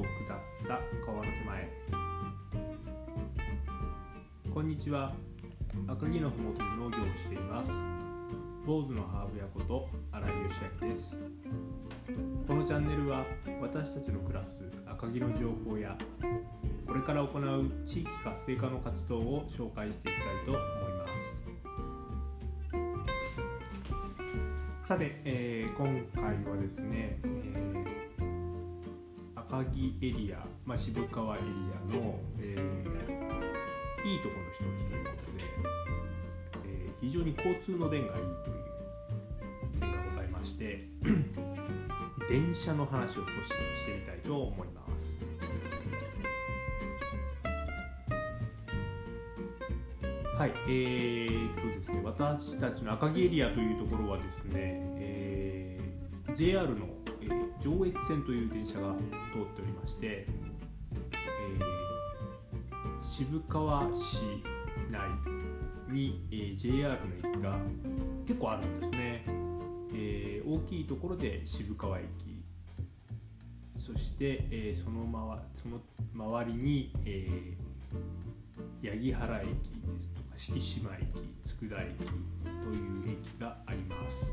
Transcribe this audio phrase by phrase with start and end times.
[0.00, 0.80] を下った。
[1.04, 1.68] 川の手前。
[4.52, 5.12] こんにちは。
[5.86, 7.70] 赤城のふもとで農業をしています。
[8.66, 11.16] 坊主のハーブ屋こと新井義明です。
[12.48, 13.26] このチャンネルは
[13.60, 15.96] 私たちの暮らす赤城の情報や
[16.86, 21.06] これから行う地域活性化の活動を紹介していきたいと思いま
[24.84, 24.88] す。
[24.88, 27.49] さて、えー、今回はですね、えー
[29.50, 31.46] 赤城エリア、まあ、渋川エリ
[31.94, 32.90] アの、えー
[34.04, 35.44] いいところの一つということで、
[36.64, 38.36] えー、非常に交通の便がいいという
[39.78, 40.86] 点がございまして
[42.30, 44.90] 電車の話を少ししてみたいと思います。
[50.38, 56.86] はいえー、とですね私たちの赤城エリアというところはですね、えー、JR の、
[57.60, 58.94] 上越線という電車が
[59.32, 61.90] 通っておりまして、えー
[63.00, 64.42] 渋川市
[64.90, 65.00] 内
[65.90, 67.58] に、えー、JR の駅が
[68.26, 69.24] 結構あるんですね、
[69.94, 72.06] えー、大きいところで渋川駅。
[73.76, 75.80] そして、えー、そのまわその
[76.14, 81.06] 周りに、えー、八木原駅ですとか敷島駅
[81.44, 82.12] 佃駅と
[82.72, 84.29] いう駅があります。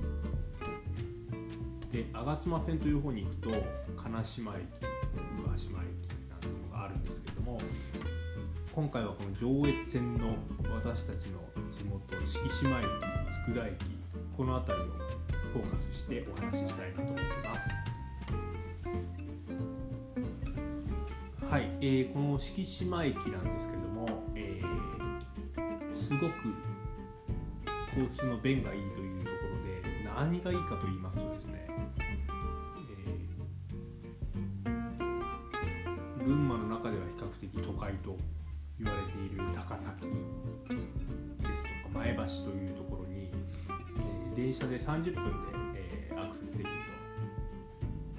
[1.91, 3.51] で吾妻線という方に行くと
[3.95, 5.87] 金島駅宇和島駅
[6.29, 7.59] なんていうのがあるんですけれども
[8.73, 10.35] 今回はこの上越線の
[10.75, 11.39] 私たちの
[11.71, 12.87] 地元敷島駅
[13.47, 13.75] 佃駅
[14.35, 14.87] この辺りを
[15.53, 17.87] フォーカスしてお話ししたいなと思ってます。
[21.49, 26.33] はい、えー、この敷島駅なんですけども、えー、すごく
[27.97, 31.56] 交通の便がいいというところで何がいいかと言いますとですね、
[36.27, 38.17] 群馬の中では比較的都会と
[38.77, 40.17] 言われている高崎で
[40.67, 43.31] すとか前橋というところに、
[43.69, 45.23] えー、電車で30分
[45.71, 45.79] で、
[46.09, 46.65] えー、アクセスできる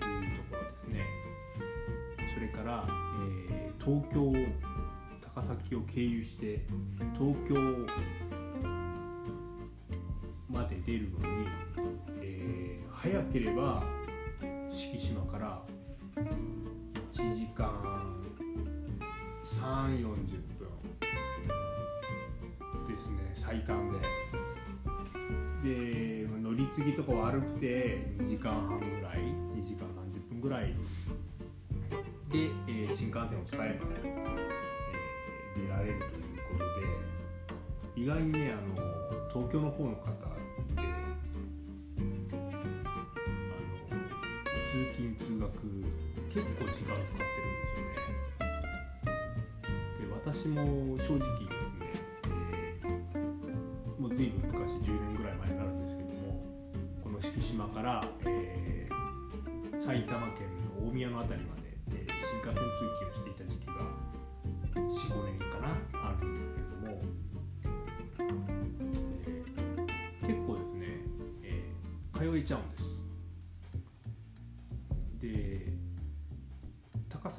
[0.00, 1.04] というところですね。
[2.34, 2.86] それから、
[3.46, 4.32] えー、東京
[5.34, 6.62] 高崎を経由して
[7.12, 7.56] 東京
[10.48, 11.46] まで出るのに、
[12.22, 13.84] えー、早ければ
[14.70, 15.62] 敷島から
[17.18, 17.68] 1時間
[19.42, 20.68] 3 4 0分
[22.86, 23.98] ですね最短で
[25.64, 30.68] で乗り継ぎとか悪くて2時間半ぐらい2時間30分ぐらい
[32.30, 36.12] で、えー、新幹線を使えばね、えー、出られるという
[36.56, 36.64] こと
[37.96, 38.76] で意外にねあの
[39.32, 40.22] 東京の方の方って
[40.76, 40.84] あ
[44.44, 45.50] の通勤通学
[46.38, 48.54] 結構時間使ってるんですよね。
[49.98, 50.62] で私も
[50.98, 51.90] 正直ですね
[53.98, 56.44] もう随分昔10年ぐらい前になるんですけども
[57.02, 60.46] この敷島から、えー、埼玉県
[60.80, 63.72] の大宮の辺りまで、えー、新幹線通勤をしていた時期が
[64.76, 65.74] 45年かな
[66.08, 67.02] あるんですけれども、
[69.20, 70.86] えー、結構ですね、
[71.42, 71.64] え、
[72.14, 72.87] 通えちゃうんです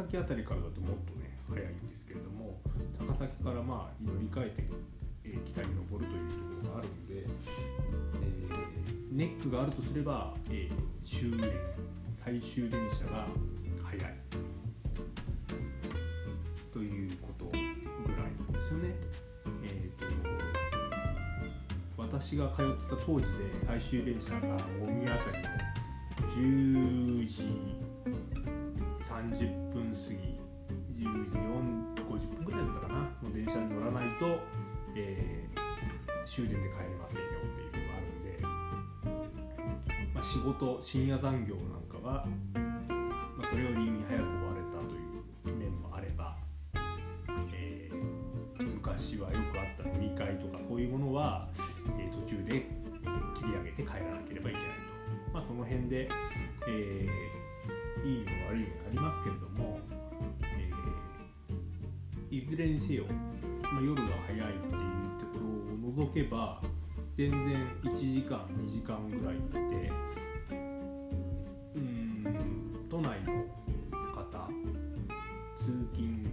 [0.09, 2.59] 高崎辺りからだともっとね早いんですけれども
[2.97, 4.64] 高崎からまあ乗り換えて
[5.31, 10.72] えー、北に登るというところがあるので、えー、ネックがあるとすれば、えー、
[11.03, 11.52] 終電
[12.24, 13.28] 最終電車が
[13.84, 14.16] 早い
[16.74, 18.96] ということぐらいなんですよね。
[19.64, 20.00] えー
[21.96, 23.28] と、私が通ってた当時で
[23.68, 25.50] 最終電車が大宮辺りの
[27.22, 27.44] 10時
[29.08, 29.59] 30分
[34.99, 38.40] えー、終電で帰れませんよっていうのがあるんで、
[40.13, 44.96] まあ、仕事深夜残業なんかは、まあ、それを理由に早く終われたと
[45.49, 46.35] いう面もあれば、
[47.53, 51.47] えー、昔はよくあった飲み会とかそういうものは、
[51.97, 52.67] えー、途中で
[53.35, 56.09] 切り上げて帰らなければいけないと、まあ、その辺で、
[56.67, 59.79] えー、いい面悪い面ありますけれども、
[62.31, 63.05] え、いずれにせよ
[63.71, 64.81] まあ、夜が早いっていう
[65.19, 66.61] ところを除けば
[67.16, 69.35] 全然1時間2時間ぐらい
[69.69, 69.91] で
[71.75, 73.43] うん都内の
[74.16, 74.49] 方
[75.55, 76.25] 通勤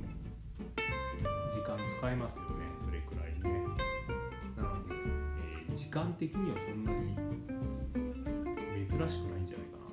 [1.53, 2.49] 時間使えますよね
[2.85, 3.67] それくらいね。
[4.57, 7.17] なので、えー、時間的にはそんなに
[8.89, 9.91] 珍しくないんじゃないかな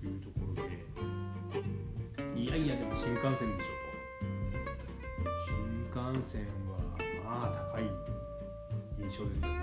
[0.00, 2.40] というところで。
[2.40, 3.85] いやいやでも新幹線でしょ
[6.16, 6.40] 幹線
[6.72, 6.78] は
[7.24, 7.82] まあ高い
[8.98, 9.56] 印象ですよね。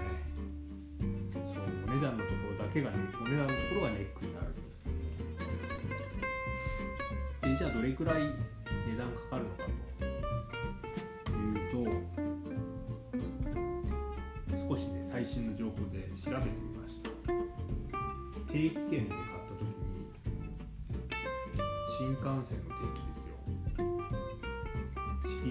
[1.52, 4.62] そうお値段のところだけがねお値段のところがネックになるんで
[7.42, 9.64] すでじゃあどれくらい値段かかるのか
[11.26, 11.98] という
[14.62, 17.10] と少しね最新の情報で調べてみました
[18.54, 19.74] 定期券で買った時に
[21.98, 23.13] 新幹線の定期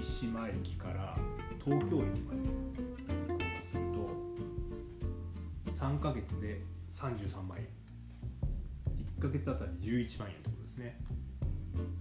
[0.03, 1.17] 島駅から
[1.65, 2.49] 東京駅まで行
[3.29, 3.83] こうとする
[5.71, 6.63] と3ヶ月で
[6.93, 7.69] 33万円。
[9.19, 10.99] 1ヶ月あたり11万円ってことですね。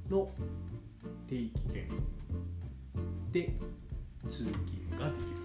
[0.09, 0.29] の
[1.27, 1.87] 定期券
[3.31, 3.55] で
[4.29, 4.51] 通勤
[4.99, 5.37] ができる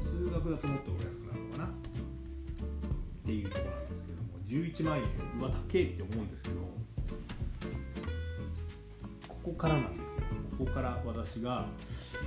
[0.00, 0.02] と。
[0.02, 1.64] 通学だともっとお安くなるのかな。
[1.64, 1.68] っ
[3.26, 5.04] ていうところなんですけども11万円
[5.40, 6.56] うわ高えって思うんですけど
[9.26, 10.03] ここからなんです。
[10.56, 11.66] ここから私が、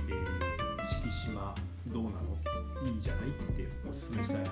[0.08, 1.54] えー、敷島
[1.86, 2.36] どうなの？
[2.86, 4.50] いいじゃないっておすすめしたいのは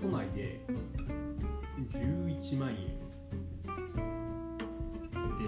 [0.00, 0.60] 都内で
[1.92, 2.76] 11万円。
[5.38, 5.44] で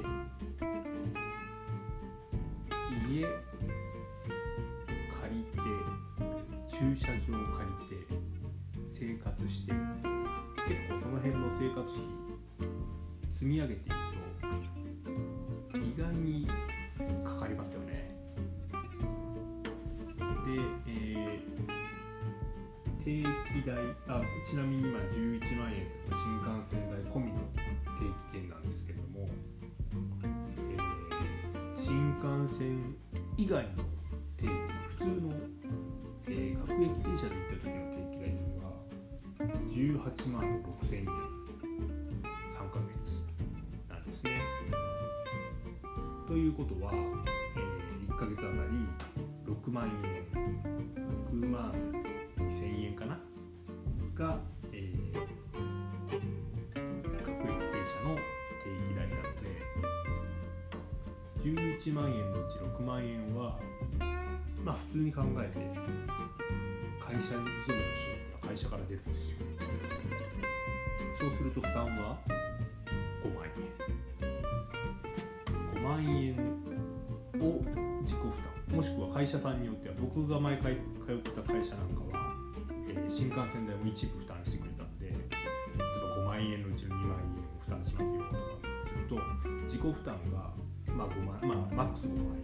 [3.08, 3.31] 家借
[5.32, 5.58] りて
[6.69, 7.99] 駐車場借りて
[8.93, 9.81] 生活して結
[10.93, 12.03] 構その辺の生活費
[13.31, 14.06] 積み上げていく。
[15.96, 16.46] 意外に
[17.25, 18.14] かかりますよね。
[20.44, 29.26] で、えー、定期代あちなみに今11万円と新幹線代込みの定期券なんですけれども、
[30.69, 32.94] えー、新幹線
[33.38, 33.70] 以外の
[34.37, 34.50] 定期
[34.88, 35.32] 普通の、
[36.26, 38.52] えー、各駅停車で行った時の定期代と
[39.72, 40.44] いうのは18万
[40.82, 41.35] 6000円。
[46.68, 48.88] ことは、えー、1ヶ月あたり
[49.46, 49.92] 6万円
[51.32, 51.72] 6万
[52.38, 53.18] 2000円かな？
[54.14, 54.40] が、
[54.72, 55.12] えー、
[57.24, 58.16] 各駅停車の
[58.64, 59.46] 定期代なので
[61.44, 63.60] 11万円のうち6万円は
[64.64, 65.58] まあ普通に考えて
[66.98, 67.78] 会社に勤める人だ
[68.38, 69.36] ったら会社から出るんですよ。
[71.20, 72.19] そうすると負担は
[73.22, 73.52] 5万円。
[75.74, 76.45] 5万円
[79.16, 80.76] 会社さんによっては僕が毎回
[81.06, 82.34] 通ってた会社なんかは、
[82.86, 85.16] えー、新幹線代も一部負担してくれたんで例え
[86.04, 88.36] ば5万円のうちの2万円を負担しますよとか
[88.84, 89.16] すると
[89.64, 90.52] 自己負担が
[90.92, 92.36] まあ5万まあマックス5万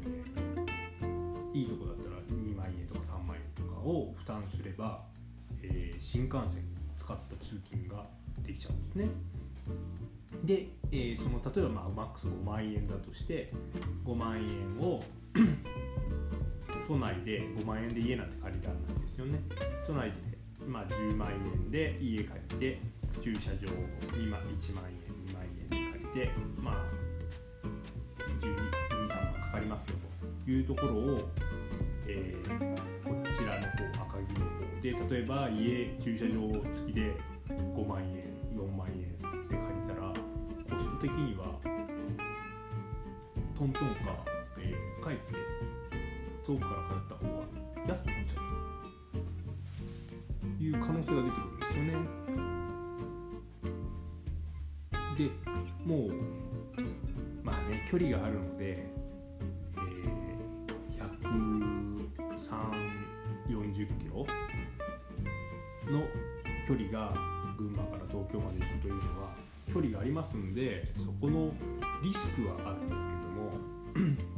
[1.52, 5.02] 円いいとこだったら2万円とか3万円とかを負担すれば、
[5.62, 6.64] えー、新幹線
[6.96, 8.06] 使った通勤が
[8.46, 9.08] できちゃうんですね。
[10.42, 13.52] で、えー、その例えばまあマックス5万円だとして
[14.06, 15.04] 5万円を
[16.88, 19.38] 都内で5万円で家なんて借りられないですよね。
[19.87, 22.81] 都内で、まあ、10万円で家借りて
[23.20, 23.69] 駐車場
[24.12, 26.31] 2万1万円2万円で借りて
[26.61, 27.02] まあ
[28.40, 28.56] 12、
[28.90, 29.96] 3万かかりますよ
[30.44, 31.20] というところを、
[32.06, 37.12] えー、こちらの方赤木の方で例えば家駐車場付きで
[37.49, 41.47] 5万円4万円で借りたらコスト的には
[43.56, 44.25] トントンか、
[44.59, 45.62] えー、帰って
[46.46, 47.42] 遠くから通った方が
[47.88, 48.42] 安くなっちゃう
[50.58, 51.92] という可能性が出てくるんですよね。
[55.16, 55.30] で
[55.84, 56.11] もう
[57.44, 58.87] まあね距離があるので、
[59.76, 60.72] えー、
[63.46, 64.26] 13040キロ
[65.92, 66.06] の
[66.66, 67.12] 距離が
[67.58, 69.34] 群馬から東京まで行くというのは
[69.72, 71.52] 距離がありますんでそこの
[72.02, 74.32] リスクはあるんですけども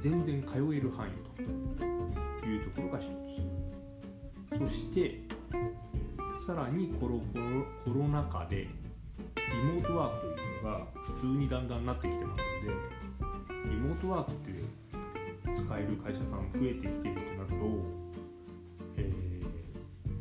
[0.00, 1.10] 全然通える範囲
[2.40, 3.60] というところが一つ。
[4.58, 5.20] そして
[6.46, 8.66] さらにコロコロコロナ禍で
[9.36, 14.80] リモートワークというのが普通にだんだんなってきてますのでリモートワークって
[15.54, 17.56] 使える会社さん増えてきてるとなると、
[18.96, 19.10] え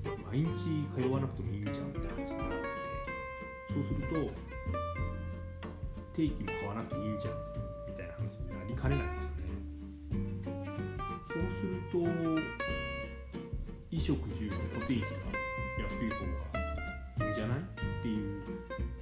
[0.05, 2.69] ー、毎日通わなくてもいいんじゃんみたいな話になって
[3.73, 4.31] そうすると
[6.15, 7.33] 定期も買わなくていいんじゃん
[7.87, 9.28] みたいな話になりかねないです
[11.91, 11.97] と
[13.89, 15.07] 衣食住の固定費が
[15.81, 16.23] 安い方
[17.19, 17.61] がいいんじゃないっ
[18.03, 18.43] ていう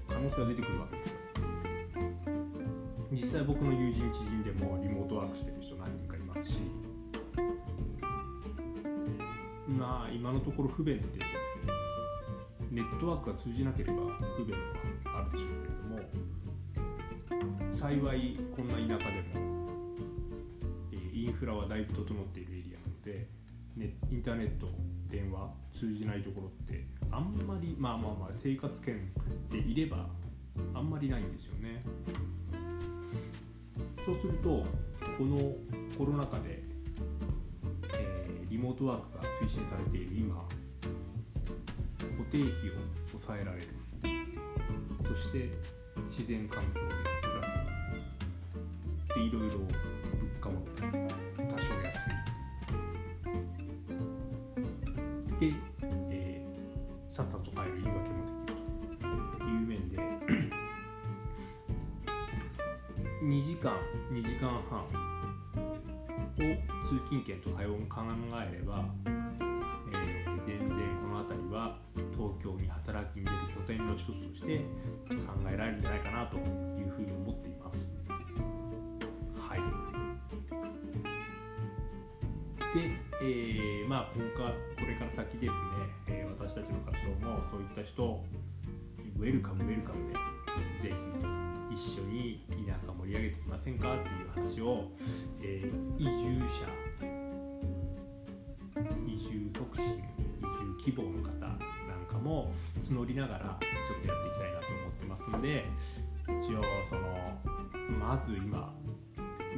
[0.07, 1.17] 可能性が出てくるわけですよ
[3.11, 6.59] 実際僕の友人知人でもリモートワークしてる人何人かいますし
[9.67, 11.19] まあ今のところ不便って
[12.71, 13.97] ネットワークが通じなければ
[14.37, 19.47] 不便はあるでしょうけれども幸いこんな田舎でも
[21.37, 22.66] フラはだいぶ整っているエリア、
[23.13, 24.67] ね、インターネット
[25.07, 29.11] 電話通じないところってあんまりまあまあまあ生活圏
[29.51, 30.07] でいれば
[30.73, 31.83] あんまりないんですよね。
[34.05, 34.65] そうすると
[35.17, 35.37] この
[35.97, 36.63] コロナ禍で、
[37.93, 40.35] えー、リモートワークが推進されている今
[42.17, 42.51] 固定費を
[43.11, 43.67] 抑えられる。
[45.03, 45.51] そして
[46.09, 46.87] 自然環境で
[47.21, 47.43] プラ
[49.13, 49.69] スでいろいろ物
[50.41, 50.65] 価も
[63.27, 63.73] 2時間
[64.09, 64.87] 2時間半を
[66.87, 71.77] 通勤圏と考えれば、えー、全然この辺りは
[72.15, 74.59] 東京に働きに出る拠点の一つとして
[75.09, 75.15] 考
[75.51, 76.43] えられるんじゃないかなという
[76.95, 77.77] ふうに思っています。
[79.37, 79.59] はい、
[82.79, 85.51] で、えー、まあ今回これから先ですね、
[86.07, 88.23] えー、私たちの活動もそういった人
[89.19, 90.13] ウェルカムウェルカムで
[90.87, 91.46] ぜひ
[91.77, 94.89] 一緒に田舎盛り上げていきませんかっていう話を、
[95.43, 96.65] えー、移住者
[99.05, 101.59] 移住促進移住希望の方なん
[102.09, 105.65] かも募りながらちょっとやっていきたいなと思ってますので
[106.25, 107.01] 一応その
[107.99, 108.73] まず今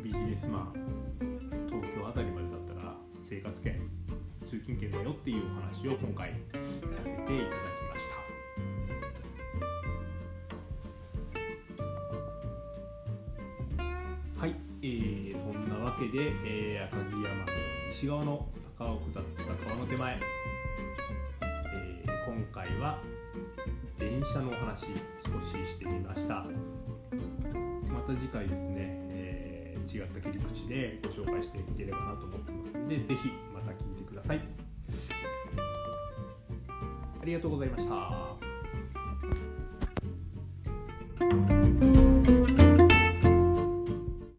[0.04, 0.74] ビジネスマン
[1.70, 2.96] 東京辺りまでだったら
[3.30, 3.80] 生活圏
[4.46, 7.24] 通勤圏だよっていうお話を今回させていただき
[7.94, 8.19] ました。
[16.12, 17.46] で、えー、赤城山の
[17.92, 18.48] 西側の
[18.78, 20.18] 坂を下った川の手前。
[21.42, 22.98] え今回は
[24.00, 26.46] 電車のお話少ししてみました。
[27.94, 28.74] また次回ですね、
[29.12, 34.42] えー、違った切り口でご紹介していければなと思ってますので是非また聞いてください。
[37.22, 38.49] ありがとうございました。